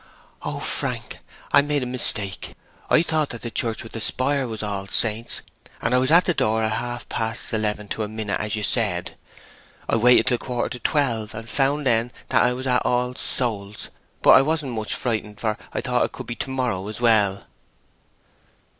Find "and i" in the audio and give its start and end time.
5.79-5.99